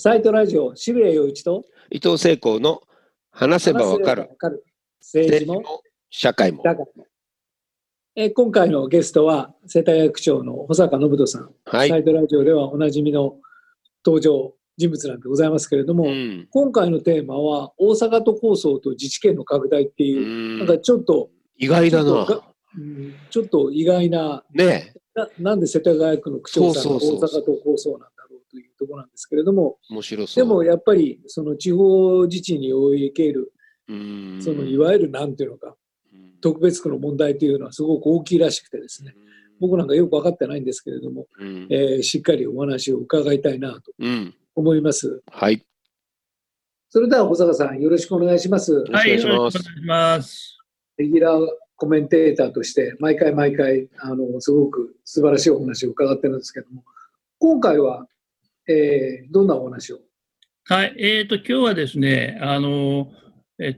[0.00, 2.82] サイトラジオ、渋谷陽一と伊藤聖光の
[3.32, 4.30] 話せばわかる。
[5.00, 5.60] 政治も
[6.08, 6.62] 社会も。
[8.14, 11.88] え今回のゲストは世田谷区長の保坂信人さん、はい。
[11.88, 13.38] サイトラジオではおなじみの
[14.06, 16.46] 登場人物なんでございますけれども、うん。
[16.48, 22.24] 今回のテーマは大阪都構想と自治権の拡大っていうう、なんかんちょっと、意外だな。
[22.76, 28.08] うんちょっと意外なねななんで世田谷区の区長さんが大阪都構想なん
[28.78, 30.44] ところなんですけれども、え、面白そう。
[30.44, 33.52] でもやっぱりその地方自治における
[33.88, 35.74] うん、そのいわゆるなんていうのか
[36.12, 39.14] うん特別区の問題というのはすごく大きいらしくてですね
[39.60, 44.34] 僕なんかよく分かってないんですけれども、うんえーしっかりお話を伺いたいなとうん。
[44.54, 45.64] 思いますはい。
[46.90, 50.58] それでは保坂さんよろしくお願いしますはいはい、よろしくお願いします。
[50.96, 56.82] レギュラーコメンテーターとして毎回毎回あのすごく素晴らしいお話を伺ってるんですけども
[57.38, 58.06] 今回は、
[58.68, 60.00] えーどんなお話を？
[60.64, 63.10] はい、えーと、今日はですね、あの、
[63.58, 63.76] え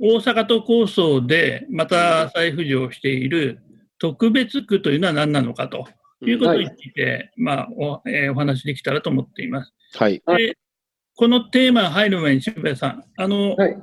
[0.00, 3.60] 大阪都構想でまた再浮上している
[3.98, 5.86] 特別区というのは何なのかと
[6.20, 9.72] いうことについて、まあお、えーお話できたらと思っています。
[9.94, 10.20] はい。
[10.26, 10.58] はいで
[11.14, 13.76] このテーマ入る前に渋谷さん、あの、はい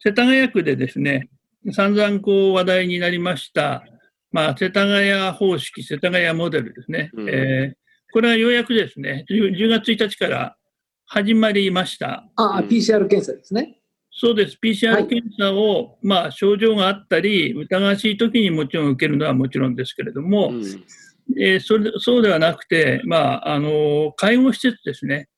[0.00, 1.28] 世田谷区でですね、
[1.72, 3.84] 散々こう話題になりました、
[4.32, 7.10] まあ、世田谷方式、世田谷モデルですね。
[7.14, 7.83] うんえー
[8.14, 10.56] これはようやくですね、10 10月1日から
[11.04, 12.24] 始まりました。
[12.36, 13.80] あ、うん PCR 検査ですね
[14.12, 14.52] そうです。
[14.52, 20.64] は PCR い検査を、まあ、症状があったり、疑わしい時にもちろん受けるのはもちろんですけれども、うん
[21.40, 25.28] えーそれそうではなくて、まあ、あの介護施設ですね、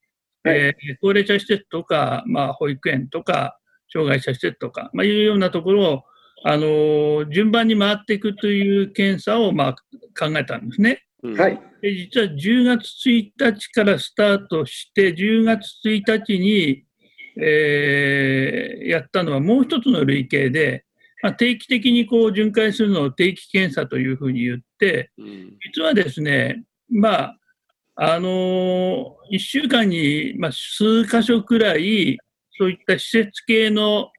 [0.44, 3.58] はいえー高齢者施設とか、まあ、保育園とか、
[3.90, 6.02] 障害者施設とか、まあ、いうようなところを、
[6.44, 11.05] あの順番に回っていくという検査を、まあ、考えたんですね。
[11.28, 11.40] うん。
[11.40, 11.60] はい。
[11.82, 16.84] で実は10月1日からスタートして、10月1日に、
[17.38, 20.84] えーやったのはもう一つの類型で、
[21.22, 25.56] まあ、定期的にこう巡回するのを定期検査というふうに言って、うん。
[25.74, 27.38] 実はですね、まあ、
[27.96, 32.18] あの1週間に、まあ、数箇所くらい、
[32.58, 34.10] そういった施設系の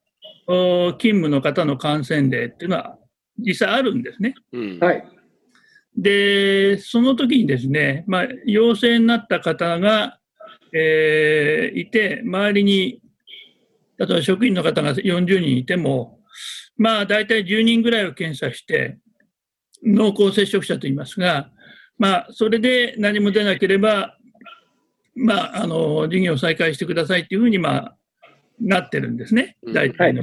[0.47, 2.97] お勤務の方の感染例っていうのは
[3.37, 4.33] 実際あるんですね。
[4.51, 4.79] うん。
[4.79, 5.16] はい
[5.97, 10.19] で、その時にですね、まあ、陽性になった方が、
[10.73, 13.01] えーいて、周りに、
[13.97, 16.19] 例えば職員の方が40人いても、
[16.77, 18.97] まあ、大体10人ぐらいを検査して、
[19.83, 21.49] 濃厚接触者と言いますが、
[21.97, 24.15] まあ、それで何も出なければ、
[25.15, 27.97] まあ、あの、事業を再開してくださいというふうに、まあ、
[28.59, 29.73] なってるんですね、うん。
[29.73, 30.21] 大体の。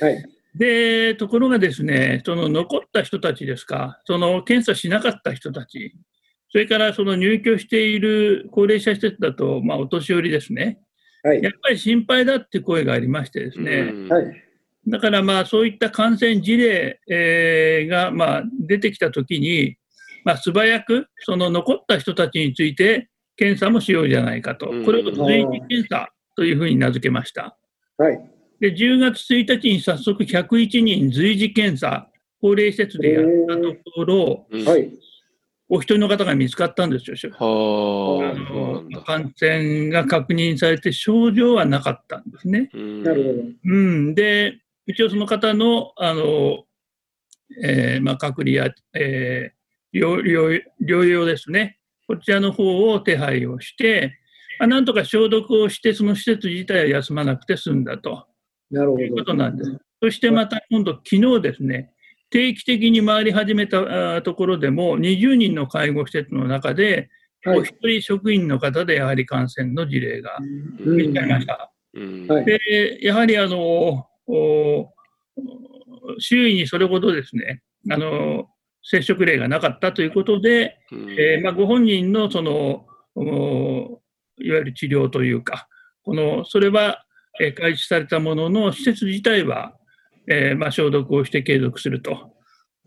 [0.00, 5.94] はいで、ところがですね、その残った人たちですか、その検査しなかった人たち、
[6.50, 10.80] それからその入居している高齢者施設だと、まあ、お年寄りですね、
[11.22, 11.42] はい。
[11.42, 14.08] やっぱり心配だって声がありましてですね、うん。
[14.08, 14.24] はい。
[14.88, 19.76] だからまあそういった感染事例、えーがまあ出てきたときに、
[20.24, 24.70] まあ、素早くその残った人たちについて検査もしようじゃないかと。
[24.70, 27.56] うん、これを随時検査というふうに名付けました。
[27.98, 32.08] はいで、10月1日に早速101人随時検査、
[32.40, 34.64] 高齢施設でやったところ、うん。
[34.64, 34.90] はい。
[35.72, 37.32] お一人の方が見つかったんですよ。
[37.38, 39.00] あはあ、のだ。
[39.02, 42.70] 感染が確認されて症状はなかったんですね。
[42.74, 43.02] うん。
[43.04, 43.42] なるほど。
[43.64, 46.64] うん、で、一応その方の、あの、
[47.62, 49.60] えーまあ、隔離や、えー
[49.92, 54.18] 療療療養ですね、こちらの方を手配をして、
[54.60, 58.26] まあ、なんとか消毒をして、その施設自体は休まなくて済んだと
[58.70, 59.78] なるほいうこどとなんです。
[60.02, 61.92] そしてまた今度、昨日ですね、
[62.30, 67.10] 定期的に回り始めたところでも、20人の介護施設の中で、
[67.42, 67.58] はい。
[67.58, 70.38] お一人職員の方でやはり感染の事例が
[70.84, 70.96] うん。
[70.96, 71.72] 見つかりました。
[71.92, 74.92] で、やはりあの、お
[76.18, 78.48] 周囲にそれほどですね、あの、
[78.82, 81.10] 接触例がなかったということで、うん。
[81.18, 84.00] えーまあ、ご本人のその、お
[84.38, 85.68] いわゆる治療というか、
[86.02, 87.04] この、それは、
[87.40, 89.74] えー開始されたものの、施設自体は、
[90.28, 92.34] えーまあ、消毒をして継続すると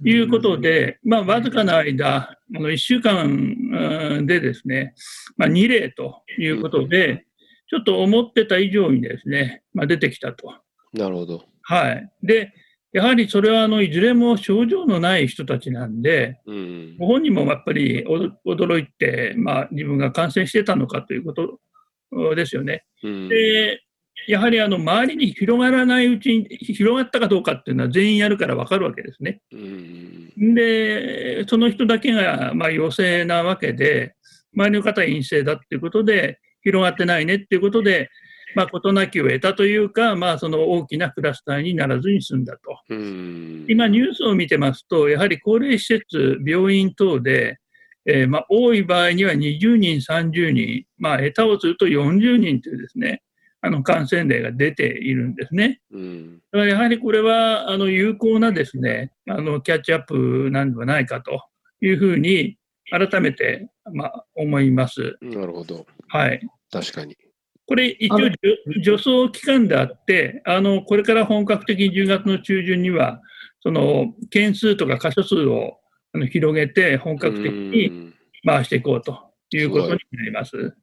[0.04, 4.94] いうことで、まあ、わずかな間、あの1週間うんでですね、
[5.38, 7.26] まあ、2例ということで、
[7.70, 10.54] ちょっと思ってた以上にですね、まあ、出てきたと。
[10.94, 11.44] なるほど。
[11.64, 12.12] はい。
[12.22, 12.54] で、
[12.92, 18.06] やはりそれはあのいずれも症状のない人たちなんで、うんご本人もやっぱり
[18.46, 21.60] お驚いて、まあ、自分が感染してたのかということ
[22.36, 22.86] ですよね。
[23.04, 23.82] うんで、
[24.28, 29.42] やはりあの周りに広がらないうちに、広がったかどうかっていうのは全員やるから分かるわけですね。
[29.52, 34.16] うんで、その人だけがまあ陽性なわけで、
[34.56, 38.10] 周りの方は陰性だっていうことで、広がってないねっていうことで、
[38.56, 42.80] まあ、事なきを得たというか、まあ、その大きなクラスターにならずに済んだと。
[42.90, 47.58] うん今、ニュースを見てますと、やはり高齢施設、病院等で、
[48.06, 53.22] えーまあ、多い場合には20人、30人、まあ、下手をすると40人というですね、
[53.66, 55.80] あの感染例が出ているんですね。
[55.92, 61.42] うんだからやはりこれはあの有効なですねあのキャッチアップなんではないかと
[61.82, 62.58] いうふうに
[62.92, 65.18] 改めて、まあ、思います。
[65.22, 65.86] なるほど。
[66.10, 66.46] はい。
[66.70, 67.16] 確かに。
[67.66, 68.38] これ一応助
[68.84, 73.22] 助走期間であってあの、これから本格的に10月の中旬には、
[73.62, 75.80] その件数とか箇所数を
[76.14, 78.14] あの広げて、本格的にうん
[78.46, 80.76] 回していこうということになります。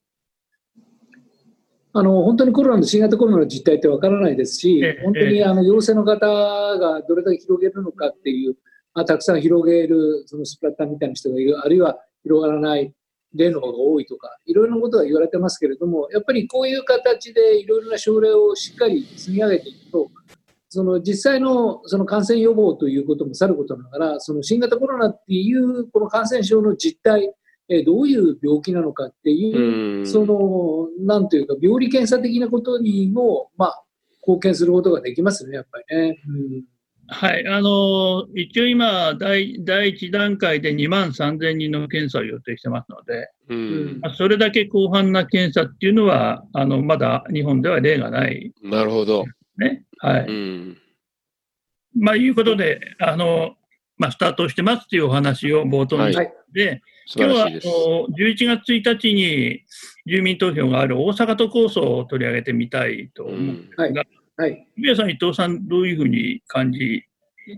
[1.93, 8.55] あの本当にコロナの新型コロナの実態ってわからないですしええ、本当にあの陽性の方がどれだけ広げるのかっていう、
[8.95, 12.93] まあ、たくさん広げるそのスプラッターみたいな人がいる、あるいは広がらない
[13.35, 20.11] 例の方が多いとか、いろいろなことが言われてますけれども、やっぱりこういう形でいろいろな症例をしっかり積み上げていくと、
[20.69, 27.33] その実際のその感染予防ということもさることながら、その新型コロナっていうこの感染症の実態、
[27.71, 30.07] えどういう病気なのかっていう、うん。
[30.07, 33.85] その、なんというか、病理検査的なことにも、まあ、
[34.23, 36.19] 貢献することができますね、やっぱりね。
[36.27, 36.65] うん。
[37.13, 43.99] はい、あの一応今第、第1段階で2万3000人の検査を予定してますので、うん。
[44.01, 48.53] まあそれだけ広範な検査っていうのは、あのまだ日本では例がない。
[48.63, 49.25] なるほど。
[49.59, 49.85] ね。
[49.99, 50.27] はい。
[50.29, 50.79] うん。
[51.97, 53.57] まあ、いうことで、あの
[54.01, 57.51] まあ、スタートしてますっていうお話を冒頭にはして、素今日はあ。
[57.51, 59.61] の11月1日に
[60.07, 63.39] 住民投票がある大阪都構想を取り上げてみたいと思う。
[63.39, 63.93] うんはい。
[64.39, 64.67] はい。
[64.75, 67.03] 皆さん、伊藤さん、どういうふうに感じ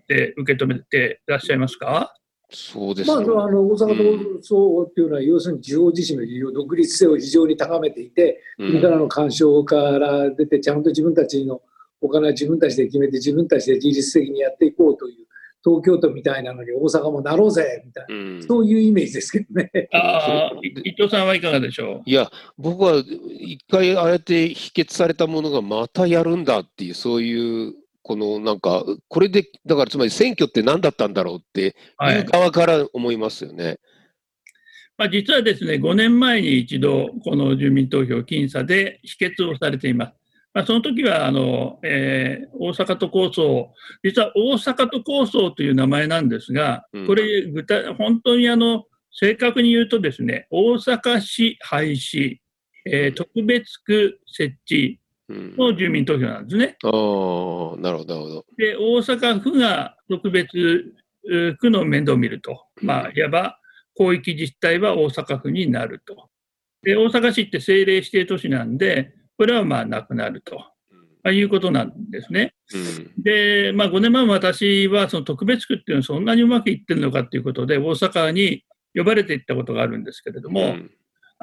[0.08, 2.12] て受け止めていらっしゃいますか？
[2.50, 3.26] そうですまあ、あね。
[3.28, 11.62] の、あの大阪闘争っていうのは、要するに地方自治の独立性を非常に高めていて、うん国からの干渉から出て、ちゃんと自分たちの
[12.00, 15.26] お金は自分たちで決めて、自分たちで自律的にやっていこうという、
[15.64, 19.70] 東京都みたいなのに大阪もなろうぜみたいな、うんそういうイメージですけどね。
[20.84, 22.10] 伊藤さんはいかがでしょう？
[22.10, 33.78] いや、僕は一回ああやって否決されたものがまたやるんだっていう、そういう、このなんか、これで、だからつまり選挙って何だったんだろうってはいいう側から思いますよね。
[34.98, 40.12] まあ、実はですね、5年前に一度、この住民投票僅差で否決をされています。
[40.54, 43.72] まあ、その時はあの、えー大阪都構想、
[44.04, 52.38] 実は大阪都構想という名前なんですがうん、これ、具体本当にあの正確に言うとですね、大阪市廃止、
[52.86, 56.76] えー特別区設置うん、の住民投票なんですね。
[56.82, 58.44] ああ、なるほど、なるほど。
[58.56, 60.92] で、大阪府が特別
[61.24, 63.58] う区の面倒を見ると、まあ、いわば
[63.96, 66.28] 広域自治体は大阪府になると。
[66.82, 70.56] で、大阪市って政令指定都市なんで、これはまあなくなると、
[71.22, 72.54] まあ、いうことなんですね。
[72.74, 73.22] うん。
[73.22, 78.64] で、まあ、5年前も私はその特別区っていうのはそんなにうまくいってるのかということで、大阪に
[78.94, 80.90] 呼ばれていったことがあるんですけれども、うん。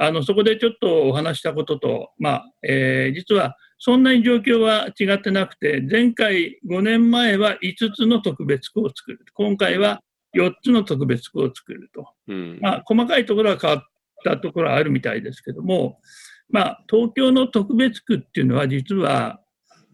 [0.01, 10.01] あのそこでちょっとお話したことと、まあえー実はそんなに状況は違ってなくて、前回5年前は5つの特別区を作る、今回は
[10.35, 12.59] 4つの特別区を作ると、うん。
[12.61, 13.83] まあ、細かいところは変わっ
[14.25, 15.99] たところはあるみたいですけども、
[16.49, 19.39] まあ、東京の特別区っていうのは、実は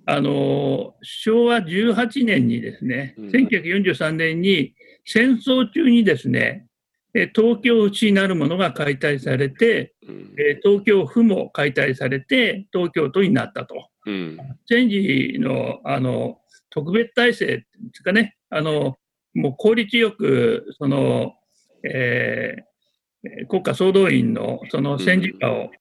[0.06, 3.30] あの昭和18年にですね、うん。
[3.30, 6.68] 1943年に戦争中にですね、
[7.14, 10.36] え東京市なるものが解体されて、うん。
[10.38, 13.90] えー東京府も解体されて、東京都になったと。
[14.06, 14.38] うん。
[14.68, 18.98] 戦時のあの特別体制っていうんですかね、あの
[19.34, 21.34] もう効率よくその、
[21.84, 25.72] えーえー国家総動員のその戦時下を、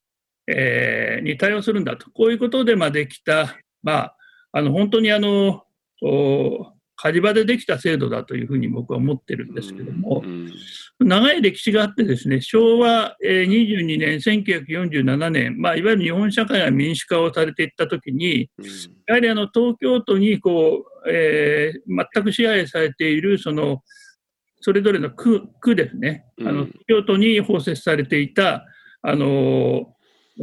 [0.46, 4.16] えーに対応するんだと、こういうことでまあできた、まあ、
[4.52, 5.64] あの本当にあの
[6.02, 10.50] お火事場でできた制度だというふうに僕は思ってるんですけども、うん
[11.00, 18.64] 長い歴史があってですね、昭和えー22年、1947年、まあ、いわゆる日本社会が民主化をされていったときに、うん。
[19.08, 23.82] やはりあの東京都にこう、えー全く支配されているその
[24.60, 26.66] それぞれの区区ですね、あのうん。
[26.66, 28.64] 東京都に包摂されていた
[29.02, 29.93] あの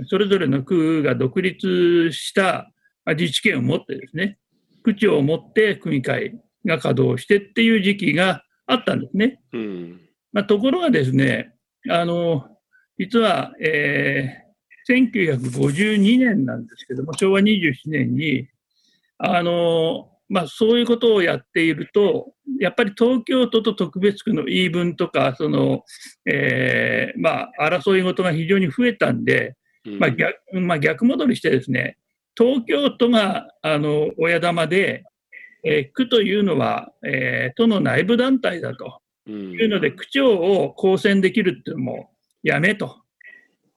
[0.08, 2.72] それぞれの区が独立した
[3.06, 4.38] まあ自治権を持ってですね、
[4.84, 9.42] 区長を持って区議会が稼働してっていう時期があったんですね。
[9.54, 11.54] うんまあ、ところがですね、
[11.90, 12.48] あの
[12.98, 14.42] 実は、えー
[14.90, 18.48] 1952年なんですけども、昭和27年に、
[19.20, 25.84] あのまあ、そういうことをやっていると、やっぱり東京都と特別区の言い分とか、その
[26.26, 29.54] えーまあ、争い事が非常に増えたんで、うん
[29.86, 31.98] まあ逆まあ、逆戻りしてですね、
[32.38, 35.04] 東京都があの親玉で、
[35.64, 42.12] えー区というのは、えー都の内部団体だとうんいうので、区長を公選できるっていうのも
[42.44, 42.98] やめと。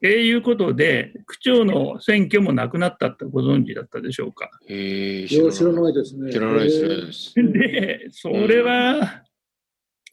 [0.02, 4.50] えーいうことで、区長の選挙もなくなったってご存知だったでしょうか。
[4.68, 5.72] へ知らい。
[5.74, 6.32] ないですね。
[6.32, 7.52] 知らないですね。
[7.52, 9.24] で、それは、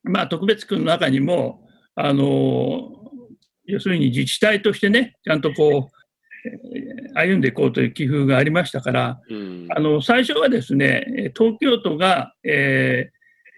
[0.04, 3.01] まあ、特別区の中にも、あの、
[3.66, 5.98] 要するに自治体としてね、ちゃんとこう、
[6.48, 13.12] えー歩んでいこうという寄付がありましたから、うんあの、最初はですね、えー東京都が、え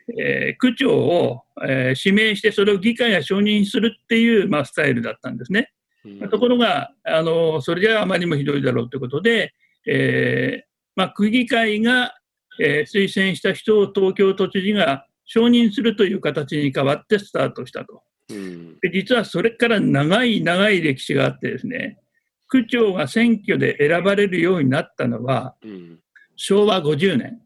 [0.09, 5.71] ーえー区長を、えー指名して、それを議会が承認するっていう、まあ、スタイルだったんですね。
[6.05, 9.53] うんところが、あのそれじゃあまりにもひどいだろうということで、
[9.87, 12.13] えーまあ、区議会が、
[12.59, 18.03] えー推薦した人を東京都知事が承認するという形に変わってスタートしたと。
[18.29, 21.99] うんで実はそれから長い長い歴史があってですね、
[22.47, 25.99] 区長が選挙で選ばれるようになったのはうん
[26.35, 27.41] 昭和50年、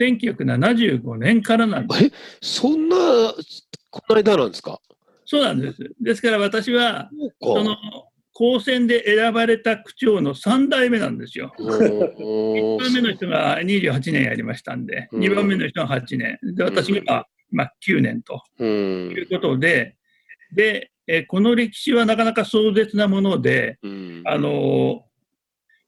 [0.00, 1.94] 1975年からなんで
[2.40, 2.60] す。
[2.60, 2.96] そんな、
[3.90, 4.80] この間なんですか？
[5.24, 5.78] そうなんです。
[6.00, 7.10] ですから私は、
[7.42, 7.76] その
[8.32, 11.48] 公選で選ばれた区長の3代目なんですよ。
[11.50, 11.56] か。
[11.64, 18.42] 1番目の人が28年やりましたんで、うん2番目の人が8年、で私が、まあ、9年と。
[18.58, 18.68] うん。
[19.10, 19.96] いうことで、
[20.54, 24.22] でえーこの歴史はなかなか壮絶なもので、うん。
[24.26, 25.08] あのー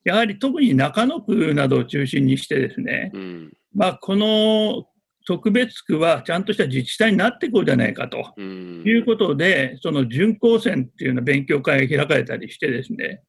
[0.03, 3.53] やはり特に中野区などを中心にしてですね、うん。
[3.75, 4.87] まあ、この
[5.27, 8.33] 特別区はちゃんとした自治体になっていこうじゃないかと。
[8.35, 8.83] うん。
[8.87, 13.23] いうことで、その準高選っていうような勉強会が開かれたりしてですね、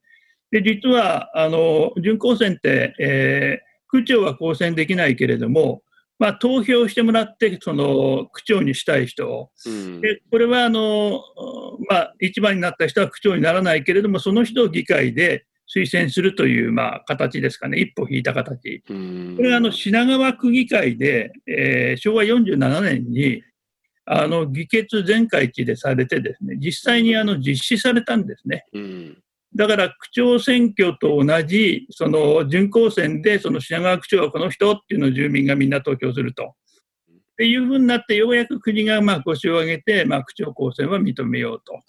[0.50, 5.82] で実はあの準高選って、えー区長は公選できないけれども、
[6.22, 10.02] まあ、投票してもらって、その区長にしたい人を、うん。
[10.02, 11.20] でこれはあの、
[11.90, 18.84] まあ、一番になった人は区長にならないけれども、その人を議会で推薦するという、まあ、形ですかね、一歩引いた形。
[18.88, 19.34] うん。
[19.36, 23.42] これはあの品川区議会で、えー昭和47年に
[24.06, 28.66] あの議決全会一でされてですね、実際にあの実施されたんですね。
[28.74, 29.18] うん
[29.56, 36.56] だから区長選挙と同じその準公選でその品川区長はこの人っていうのを住民がみんな投票すると。
[37.34, 41.82] っていうふうになってようやく国がまあ腰を上げて、まあ、区長公選は認めようと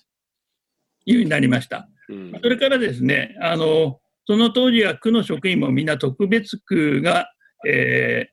[1.05, 1.89] いうふうになりました。
[2.09, 7.29] うんそれからですね、あのその当時は区の職員もみんな特別区が、
[7.67, 8.33] えー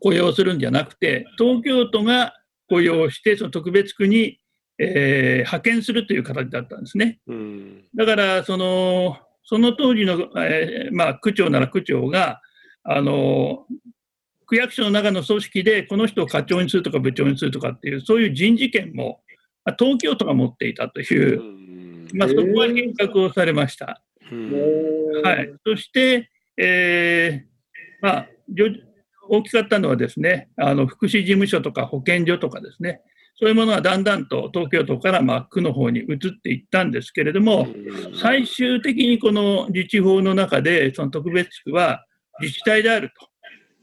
[0.00, 2.34] 雇用するんじゃなくて、東京都が
[2.68, 4.38] 雇用して、その特別区に、
[4.78, 7.20] えー派遣するという形だったんですね。
[7.26, 7.84] うん。
[7.94, 12.40] だから、そのその当時の、えーまあ、区長なら区長が、
[12.84, 13.66] あの
[14.46, 19.20] 区役所の中の組織でこの人を課長にするとか部長にするとかっていう、そういう人事権も、
[19.64, 22.08] まあ東京都が持っていたというう、ん。
[22.14, 24.02] まあ、そこは変革をされました。
[24.30, 25.22] うん。
[25.22, 27.52] はい、そして、えー
[28.02, 28.66] まあ、じょ
[29.28, 33.00] 大きかったのはですねあの福祉事務所とか保健所とかですね
[33.42, 37.66] そういうものがだんだんと東京都からまあ区の方に移っていったんですけれども、
[38.14, 42.06] 最終的にこの自治法の中でその特別区は
[42.40, 43.26] 自治体であると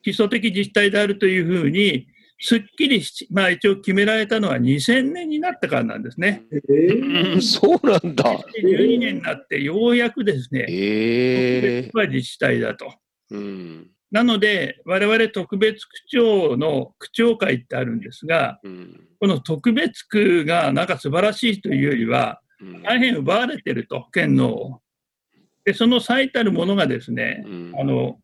[0.02, 2.08] 基礎的自治体であるというふうに
[2.40, 6.44] すっきりし、まあ、一応決められたのは2000年になってからなんですね。
[6.54, 8.24] えーうんそうなんだ。
[8.64, 12.94] 12年になってようやくですね、特ええ別区は自治体だと。
[13.32, 24.82] うんなので、我々特別区長の区長会ってあるんですが、うんこの特別区がなんか素晴らしいというよりは、うん大変奪われてると、権能を。
[25.66, 28.18] で、その最たるものがですね、うんあの、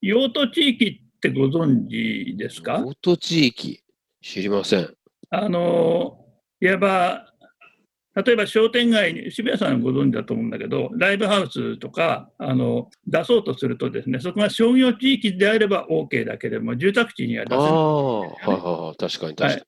[0.00, 2.78] 用途地域ってご存知ですか？
[2.84, 3.82] 大戸地域、
[4.22, 4.94] 知りません。
[5.30, 6.24] あの、
[6.60, 7.29] いわば、
[8.14, 18.58] 例えば商店街に、渋谷さんご存知だと思うんだけど、ライブハウスとかあの出そうとするとですね、そこが商業地域であれば OK だけれども、住宅地には出ああ、せない。
[18.58, 19.62] はいはいはい、確かに確かに。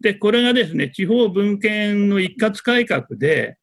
[0.00, 3.58] で、これがですね、地方分権の一括改革で、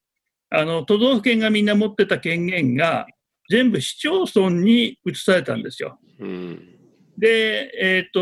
[0.50, 3.08] あの都道府県がみんな持ってた権限が
[3.50, 6.00] 全部市町村に移されたんですよ。
[6.20, 6.68] うん
[7.18, 8.20] で、えっ、と、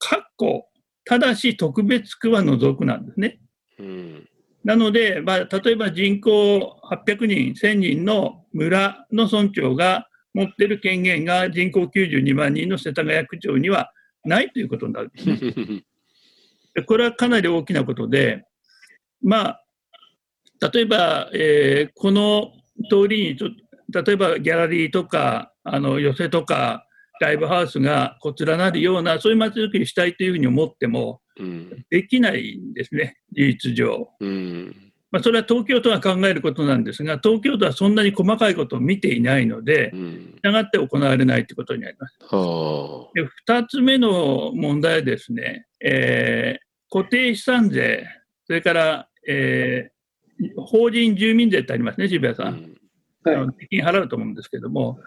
[0.00, 0.68] 括弧、
[1.04, 3.40] ただし特別区は除くなんですね。
[3.78, 4.28] うん
[4.66, 13.92] なので、まあ、例えば人口800人、1000人の村の村長が持ってる権限が人口92万人の世田谷区長には
[14.24, 15.84] ないということになるんですね。
[16.74, 18.42] で これはかなり大きなことで、
[19.22, 19.64] まあ、
[20.72, 22.50] 例えば、えーこの
[22.90, 23.50] 通りにちょ、
[24.04, 26.85] 例えばギャラリーとか、あの寄席とか、
[27.20, 31.84] ライブハウスがこちらなるような、そういう街づくりしたいというふうに思っても、うん。
[31.90, 34.08] できないんですね、事実上。
[34.20, 34.74] うん。
[35.10, 42.18] ままあ、それは東京都が考えることなんですが、東京都はそんなに細かいことを見ていないので、したって行われないということになります。
[42.18, 42.26] で
[43.48, 48.06] 2つ目の問題はですね、えー、固定資産税、
[48.46, 52.76] それから、えー、法人住民税ってありますね、渋谷さん。
[53.22, 54.98] はい、税金払うと思うんですけども、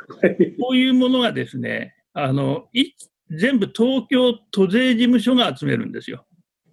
[0.59, 2.91] こういうものがですね、あのい
[3.29, 6.25] 全部東京都税事務所が集めるんですよ。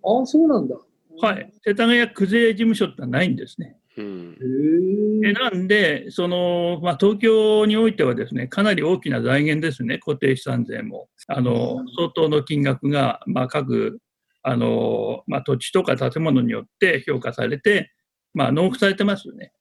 [0.02, 0.76] ああ、そうなんだ。
[1.20, 3.76] はい、世田谷区税事務所ってのはないんですね。
[3.96, 11.08] うん、でなんで、そのまあ、東京においてはですねかなり大きな財源ですね、固定資産税も。
[11.28, 14.00] あの相当の金額が、まあ、各
[14.42, 17.90] あの、まあ、土地とか建物によって評価されて、
[18.32, 19.52] まあ、納付されてますよね。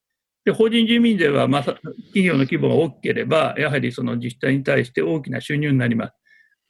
[0.46, 6.14] で法人住民税は、まあ、企業の規模が大きければ、やはりその自治体に対して大きな収入になります。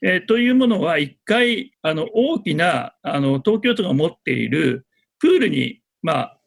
[0.02, 4.86] えー、というものは、一回あの大きなあの東京都が持っている
[5.18, 6.38] プールに、まあ、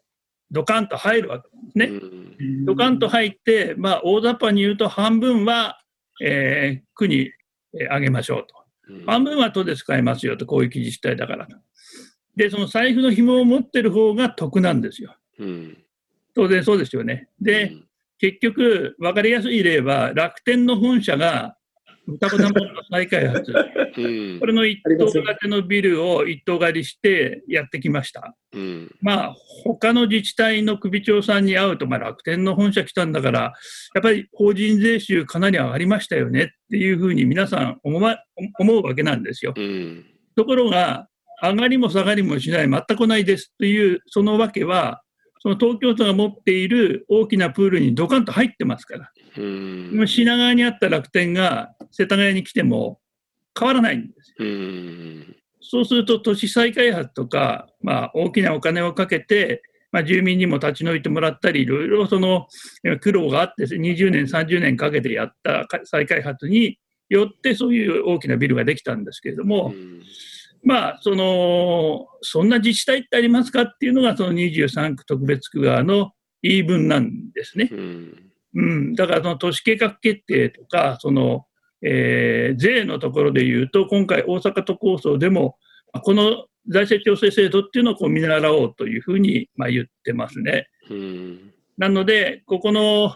[0.51, 2.01] ドカンと入るわけですね。
[2.65, 5.79] ドカンと入って、まあ、大雑把に言うと、半分は、
[6.21, 7.31] えー、区に
[7.91, 8.55] あげましょうと。
[9.05, 11.55] 半分は都で使えますよと、こういう自治体だからと。
[12.35, 15.15] で、その財布の紐を持ってる方が得なんですよ。
[16.39, 17.27] 当然そうですよね。
[17.41, 17.73] で、
[18.17, 21.57] 結局、分かりやすい例は、楽天の本社が
[22.05, 28.37] 双子玉の再開発、これの一棟建てのビルを一棟借りしてやってきました。
[28.53, 33.49] うん、まあ、他の自治体の首長さんに会うと、まあ、楽天の本社来たんだから、や
[33.99, 38.17] っぱり法人税収かなり上がりましたよねっていうふうに皆さん思,、ま、
[38.57, 39.53] 思うわけなんですよ。
[39.57, 40.05] うん、
[40.37, 41.09] ところが、
[41.41, 45.01] 上がりも下がりもしない、全くないですという、そのわけは、
[45.39, 49.11] その東京都が持っている大きなプールにドカンと入ってますから。
[49.37, 52.99] うん品川にあった楽天が世田谷に来ても
[53.57, 55.35] 変わらないんですよ。
[55.61, 62.47] そうすると都市再開発とか、まあ、大きなお金をかけて、まあ、住民にも立ち退いてもらったり、いろいろその
[63.01, 66.79] 苦労があって、20年、30年かけてやった再開発に
[67.09, 69.73] よって、そういう大きなビルができたんですけれども、
[70.63, 77.69] まあ、その、そんな自治体ってありますかっていうのが、その23区特別区側の言い分なんですね。
[77.71, 81.45] うん、うん、だからその都市計画決定とか、その、
[81.81, 85.57] えー、税のところで言うと、今回、大阪都構想でも、
[86.03, 90.67] この財政調整制度っていうのをこう見習おうというふうにまあ言ってますね。
[90.89, 93.15] うん、なので、ここの、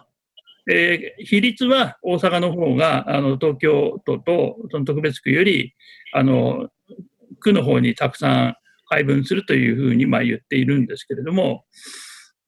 [0.72, 5.76] えー、比率は大阪の方があの東京都とその特別区より
[6.14, 6.70] あの
[7.44, 11.66] 区の方にたくさん配分するというふうにまあ言っているんですけれども、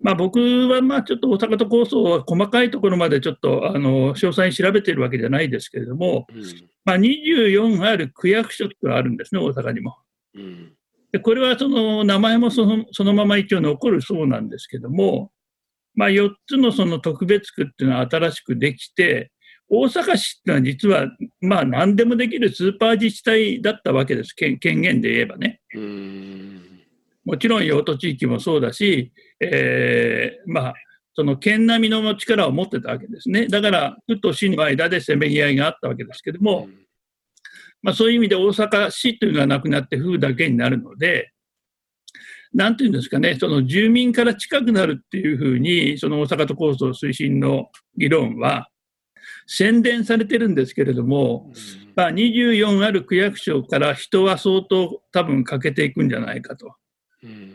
[0.02, 6.44] まあ、僕はまあちょっと大阪都構想は細かいところまでちょっとあの詳細に調べているわけじゃないですけれども、うん、
[6.84, 9.98] まあ、24ある区役所ってあるんですね、大阪にも。
[10.36, 10.74] うん、
[11.12, 15.32] でこれはその名前もそのそのまま一応残るそうなんですけども、
[15.94, 19.32] まあ、4つのその特別区っていうのは新しくできて、
[19.67, 21.08] 大阪市ってのは実は、
[21.41, 25.62] まあ、何でもできるスーパー自治体だったわけです、権限で言えばね。
[27.25, 30.73] もちろん用途地域もそうだし、えー、まあ、
[31.15, 33.47] その県並みの力を持ってたわけですね。
[33.47, 36.67] だから、区と市の間でせめぎ合いがあったわけですけども、
[37.82, 41.32] まあ、そういう意味で大阪市というのがなくなって府だけになるので、
[42.54, 48.69] なんていうんですかね、その住民から近くなるっていうふうに、その大阪都構想推進の議論は、
[49.48, 51.52] 宣伝されてるんですけれども、
[51.96, 56.76] まあ、24ある区役所から人は相当多分欠けていくんじゃないかと。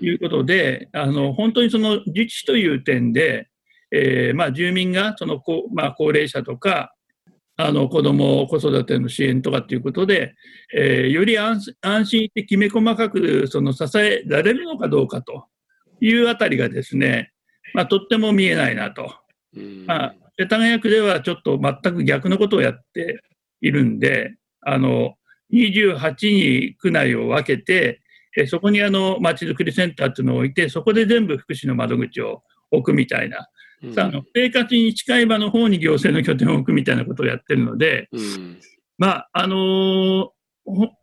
[0.00, 3.48] いうことで、あの本当にその自治という点で、
[3.92, 6.94] えー、まあ、住民がそのこ、まあ、高齢者とか、
[7.57, 10.35] あの子ども子育ての支援とかということで、
[10.74, 15.44] えー、より安心してきめ細かくその支えられるのかどうかと
[16.00, 17.33] いうあたりがですね、
[17.74, 19.12] まあ、とっても見えないなと。
[19.87, 23.22] まあ、世田谷区ではちょっと全く逆のことをやって
[23.61, 25.12] いるんで、あの
[25.53, 28.00] 28に区内を分けて、
[28.35, 33.48] えそこにあのまちづくりセンターっていうのを置いて、そこで全部福祉の窓口を置くみたいな、
[33.83, 38.59] うん、あの生活に近い場の方に行政の拠点を置くみたいなことをやってるので、うん、
[38.96, 40.29] まあ、あのー、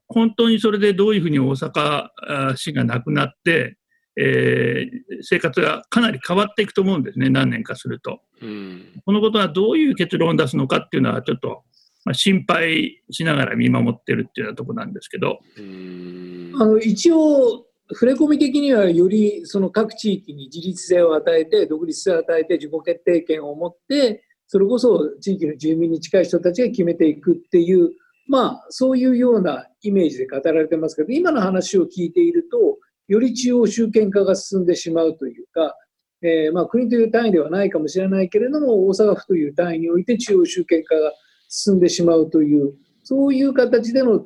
[0.08, 2.10] 本当にそれでどういうふうに大阪
[2.56, 3.78] 市がなくなって、
[4.20, 8.22] えー、生活がかなり変わっていくと思うんですね、何年かすると。
[8.42, 11.64] うん、このことはどういう結論を出すのかっていうのは、ちょっと、
[12.04, 15.40] まあ、心配しながら見守ってるっていうようなところなんですけど。
[15.58, 27.92] あの一応触れ込み的にはよりその各地域に自立性を与えて独立性を与えて自己決定権を持ってそれこそ地域の住民に近い人たちが決めていくっていう
[28.28, 35.76] まあそういうようなイメージで語られてますけど今の話を聞いているとより中央集権化が進んでしまうというか
[36.22, 41.14] えーまあ、国という単位ではないかもしれないけれども、大阪府という単位において中央集権化が
[41.48, 44.22] 進んでしまうという、そういう形での大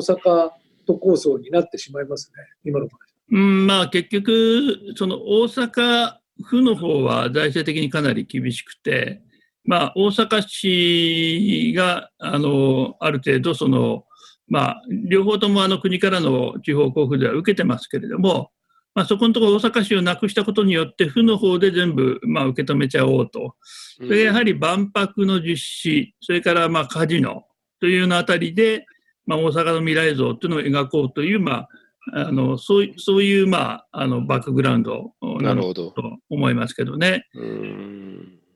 [0.00, 0.50] 阪
[0.86, 2.90] 都構想になってしまいますね、今の話。
[3.32, 9.22] うんまあ、結局、その大阪府の方は財政的にかなり厳しくて、
[9.64, 14.04] まあ、大阪市があのある程度その、
[14.50, 18.50] まあ、両方ともあの国からの地方交付では受けてますけれども、
[18.94, 23.54] まあ、そこのところ大阪市をなくしたことによって、府の方で全部、まあ、受け止めちゃおうと。
[23.96, 27.44] それやはり万博の実施、それからまあカジノ
[27.80, 28.86] というようなあたりで、
[29.24, 31.68] まあ、大阪の未来像というのを描こうという、まあ、
[32.12, 35.94] あのそうそういう、まあ、あのバックグラウンドなのと
[36.28, 37.26] 思いますけどね。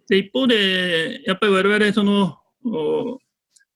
[0.09, 2.39] で一方で、やっぱり我々その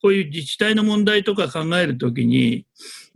[0.03, 2.67] こういう自治体の問題とか考えるときに、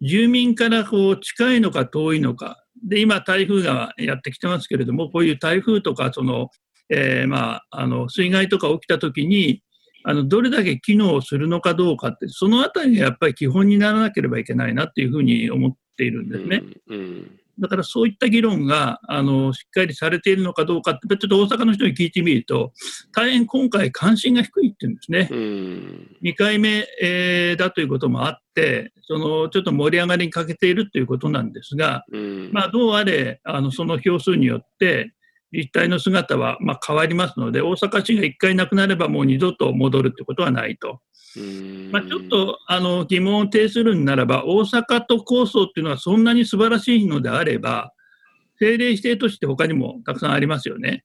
[0.01, 6.51] 住民からこう近いのか遠いのか、で今、台風がやってきてますけれども、こういう台風とかその、
[6.89, 9.63] えー、まあ、あの水害とか起きたときに、
[10.05, 16.63] あのどれだけ機能するのかどうかって、そのあたりがやっぱり基本にならなければいけないなっていうふうに思っているんですね。
[16.89, 22.73] うんうんだからそういった議論があのしっかりされているのかどうかって、ちょっと大阪の人に聞いてみると、
[23.15, 25.29] 大変今回、関心が低いっていうんですね。
[26.23, 32.05] 2回目、えー、だということもあって、そのちょっと盛り上がりに欠けているということなんですが、
[32.53, 35.13] まあ、どうあれあの、その票数によって、
[35.53, 41.01] 自治体の姿はま変わりますので、大阪市が1回なくなればもう二度と戻るということはないと。
[41.91, 47.93] まあ、ちょっとあの疑問を呈するならば、大阪都構想っていうのはそんなに素晴らしいのであれば、
[48.55, 51.05] 政令指定都市って他にもたくさんありますよね。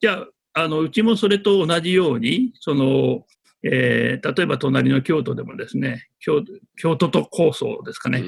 [0.00, 0.24] じゃ
[0.54, 3.24] ああの、うちもそれと同じように、その
[3.68, 6.42] えー、例えば隣の京都でもですね、京
[6.76, 8.24] 京都都構想ですかね、えー、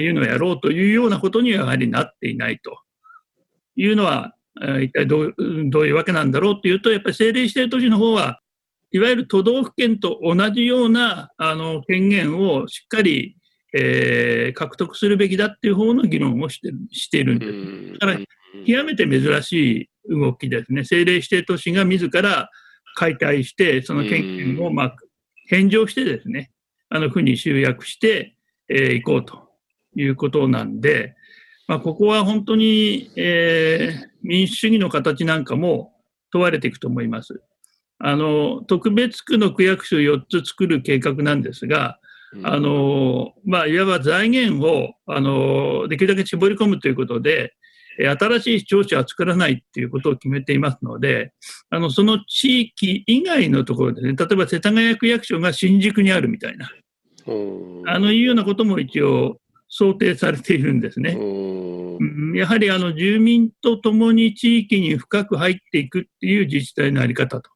[0.00, 2.78] いうのをやろうというようなことにはやはりなっていないと。
[3.76, 4.34] いうのは、
[4.82, 5.34] 一体どう
[5.66, 8.40] どういうわけなんだろうというと、やっぱり政令指定都市の方は
[8.96, 13.36] いわゆる都道府県と同じようなあの権限をしっかり、
[13.74, 17.98] えー、獲得するべきだっていう方の議論をしてしているんです。
[18.00, 18.20] だから
[18.66, 20.80] 極めて珍しい動きですね。
[20.80, 22.48] 政令指定都市が自ら
[22.94, 24.96] 解体して、その権限を、まあ、
[25.48, 26.50] 返上してですね、
[26.88, 28.34] あの、府に集約して、
[28.70, 29.50] えー、行こうと
[29.94, 31.14] いうことなんで、
[31.68, 35.92] まあ、ここは本当に、えー、民主主義の形なんかも
[36.32, 37.42] 問われていくと思います。
[37.98, 41.98] あの特別区の区役所4つ作る計画なんですが、
[42.42, 47.54] あのまあ、いわば財源をあのできるだけ絞り込むということで、
[47.98, 51.32] 新しい庁舎は作らないということを決めていますので、
[51.70, 56.70] あのその地域以外のところですね、例えば世田谷区役所が新宿にあるみたいな、
[57.86, 61.16] あのいうようなことも一応想定されているんですね。
[62.34, 67.50] やはりあの住民とともに地域に深く入っていくっていう自治体の在り方と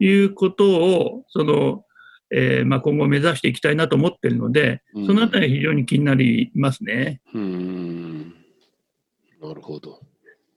[0.00, 1.84] いうことを、その、
[2.32, 7.20] えー、まあ、今後目指していきたいなと思っているので、そのあたりは非常に気になりますね。
[7.34, 8.34] うん
[9.40, 10.00] なるほど。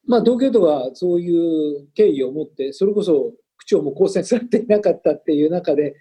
[0.06, 5.96] まあ、東京都はそういう経緯を持って、それこそ区長も公選されていなかったっていう中で、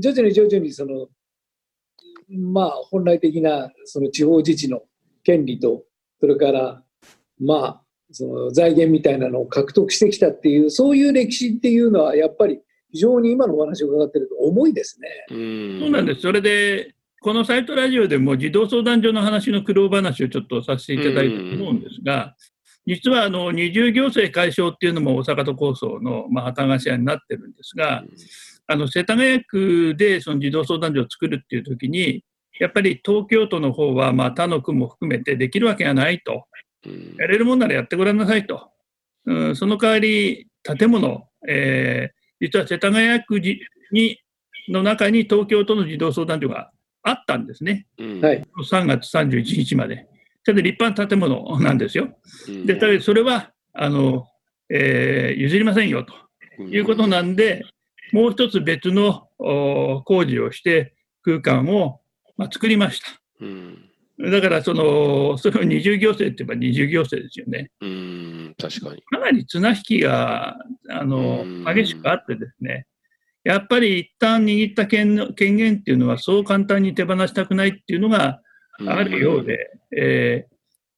[0.00, 1.08] 徐々に徐々にその、
[2.28, 4.82] まあ、本来的なその地方自治の
[5.22, 5.84] 権利と、
[6.20, 6.82] それから、
[7.38, 12.60] まあ、その財源みたいなのを獲得してきたっていう、そういう歴史っていうのは、やっぱり
[12.94, 15.08] 非常に今のお話を伺ってると重いですね。
[15.28, 16.20] そうなんです。
[16.20, 22.36] それで、このサイトラジオでも児童相談所の話の苦労話をちょっとさせていただいたと思うんですが、
[22.86, 28.04] 実はあの二重行政解消っていうのも大阪都構想の、まあ、旗頭になってるんですが、
[28.68, 32.22] あの世田谷区でその児童相談所を作るっていう時に、
[32.60, 36.44] やっぱり東京都の方はまあ他の区も含めてできるわけがないと、
[37.18, 38.70] やれるもんならやってごらんなさいと、
[39.26, 43.40] うん、その代わり建物、えー、実は世田谷区
[43.92, 44.18] に
[44.68, 46.70] の中に東京都の児童相談所が
[47.02, 50.08] あったんですね、うん、3月31日まで。
[50.44, 52.08] ただ立派な建物なんですよ。
[52.66, 54.26] で、ただそれはあの、
[54.70, 56.14] えー、譲りませんよと。
[56.62, 57.64] いうことなんで、
[58.12, 62.00] もう一つ別の工事をして空間を、
[62.36, 63.06] まあ、作りました。
[63.40, 67.70] うんだからその、それを二重行政って言えば二重行政ですよね。
[67.80, 69.02] うん、確かに。
[69.02, 70.56] かなり綱引きが、
[70.88, 72.86] あの、激しくあってですね、
[73.42, 78.40] やっぱり一旦握った権権限っていうのはそう簡単に手放したくないっていうのが
[78.86, 80.54] あるようで、えー、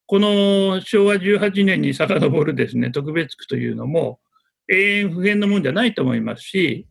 [0.07, 4.21] この昭和18年に遡るですね、特別区というのも
[4.69, 6.87] 永遠不変のもんじゃないと思いますし、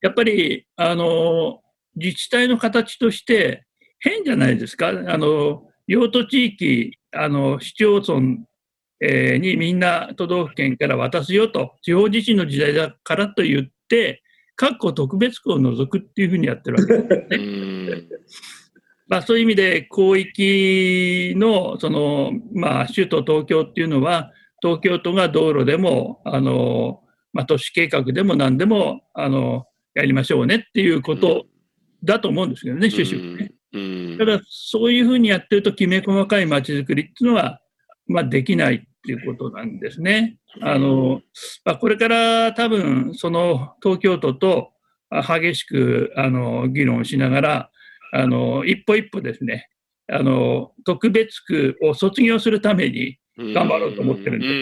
[0.00, 1.60] やっぱり、あの、
[1.96, 3.65] 自治体の形として、
[4.10, 4.88] 変じゃないですか。
[4.88, 8.46] あの、用途地域、あの、市町村
[9.00, 14.22] えーにみんな都道府県から渡すよと、地方自治の時代だからと言って、
[14.54, 17.36] 各個特別区を除くっていうふうにやってるわけです。
[17.38, 18.08] うん
[19.08, 31.46] まあ、そういう意味で広域のその、まあ、首都東京っていうのは、東京都が道路でも、あのまあ、都市計画でも何でもあのやりましょうねっていうこと
[32.02, 33.52] だと思うんですけどね、趣旨はね。
[33.76, 34.18] うん。
[34.18, 37.60] ただ、そういうふうにやってると、きめ細かい街づくりっていうのは、
[38.06, 40.38] まあ、できないっていうことなんですね。
[40.60, 41.20] あの
[41.64, 44.72] まあ、これから多分、その東京都と
[45.10, 47.70] あ激しくあの議論しながら、
[48.12, 49.68] あの一歩一歩ですね、
[50.08, 54.52] あの特別区を卒業するために、頑張ろうと思ってるんです。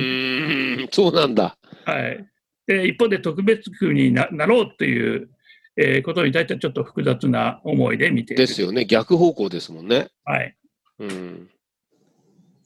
[0.83, 0.89] うん。
[0.91, 1.57] そうなんだ。
[1.85, 2.27] はい、
[2.67, 5.31] で一方で特別区にななろうという、
[5.77, 8.47] えーことに対してはちょっと複雑な思いで見ている。
[8.47, 8.85] ですよね。
[8.85, 10.09] 逆方向ですもんね。
[10.25, 10.57] はい
[11.01, 11.51] うん。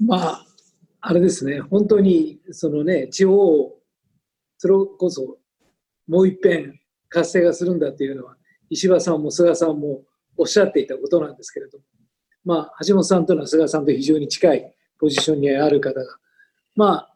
[0.05, 0.47] まあ、
[1.01, 3.79] あれですね、本当にそのね、地方を
[4.59, 5.39] それこそ
[6.07, 8.37] もう一遍活性化するんだっていうのは、
[8.71, 10.03] 石破さんも菅さんも
[10.37, 11.85] おっしゃっていたことなんですけれども、
[12.45, 16.07] まあ、橋本さんというのは菅さんと非常に近いポジションにある方が、
[16.77, 17.15] まあ、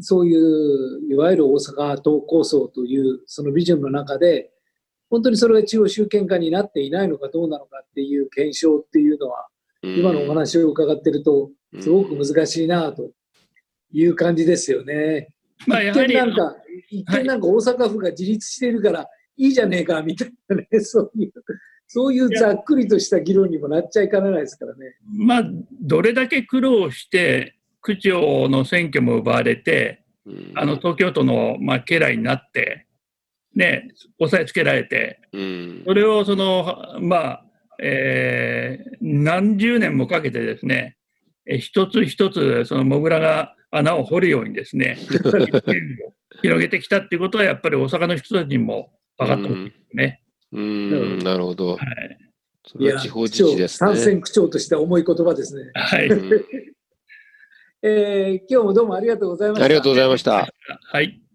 [0.00, 4.50] そういういわゆる大阪都構想というそのビジョンの中で、
[5.10, 9.46] 本当にそれが地方集権化になっていないのかどうなのかっていう検証っていうのは、
[9.82, 13.10] 今のお話を伺ってると、すごく難しいなと
[13.92, 15.28] いう感じですよね。
[15.60, 16.08] 一まあやはり。
[16.08, 16.56] 見なんか、
[16.90, 21.32] 一見なんか大阪府が自立しているからいいじゃねえかみたいなね、 そういう、
[21.86, 24.96] そういうざっくりとした議論にもなっちゃいかねないですからね。
[25.04, 30.52] まあ、どれだけ苦労して、区長の選挙も奪われて、うん。
[30.54, 32.85] あの東京都の、まあ、家来になって、
[33.56, 33.88] ね、
[34.20, 37.44] 押さえつけられて、うんそれをその、まあ
[37.82, 40.96] えー何十年もかけてですね、
[41.46, 44.98] え一つ一つそのモグラが穴を掘るようにですね、
[46.42, 50.22] 広げてきたっていうことは、やっぱり大阪の人たちにも分かったんですね。
[50.52, 51.76] うん、なるほど。
[51.76, 52.18] はい
[52.68, 53.94] それは地方自治ですね。
[53.94, 55.70] 参戦区長としては重い言葉ですね。
[55.74, 56.30] はい、うん
[57.82, 59.64] えー今日もどうもありがとうございました。
[59.64, 60.48] ありがとうございました。
[60.82, 61.25] はい